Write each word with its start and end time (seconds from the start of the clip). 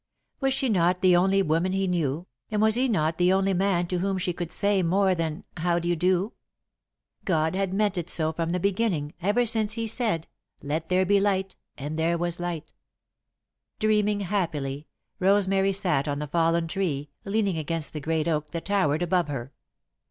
Was 0.39 0.55
she 0.55 0.67
not 0.67 1.01
the 1.03 1.15
only 1.15 1.43
woman 1.43 1.73
he 1.73 1.85
knew, 1.87 2.25
and 2.49 2.59
was 2.59 2.73
he 2.73 2.87
not 2.89 3.19
the 3.19 3.31
only 3.31 3.53
man 3.53 3.85
to 3.85 3.99
whom 3.99 4.17
she 4.17 4.33
could 4.33 4.51
say 4.51 4.81
more 4.81 5.13
than 5.13 5.43
"How 5.57 5.77
do 5.77 5.87
you 5.87 5.95
do?" 5.95 6.33
God 7.23 7.53
had 7.53 7.71
meant 7.71 7.99
it 7.99 8.09
so 8.09 8.33
from 8.33 8.49
the 8.49 8.59
beginning, 8.59 9.13
ever 9.21 9.45
since 9.45 9.73
He 9.73 9.85
said: 9.85 10.27
"Let 10.59 10.89
there 10.89 11.05
be 11.05 11.19
light, 11.19 11.55
and 11.77 11.99
there 11.99 12.17
was 12.17 12.39
light." 12.39 12.73
[Sidenote: 12.73 12.97
An 12.97 13.59
Unwonted 13.59 13.59
Shyness] 13.59 13.79
Dreaming 13.79 14.19
happily, 14.31 14.87
Rosemary 15.19 15.71
sat 15.71 16.07
on 16.07 16.17
the 16.17 16.25
fallen 16.25 16.67
tree, 16.67 17.11
leaning 17.23 17.59
against 17.59 17.93
the 17.93 18.01
great 18.01 18.27
oak 18.27 18.49
that 18.49 18.65
towered 18.65 19.03
above 19.03 19.27
her. 19.27 19.53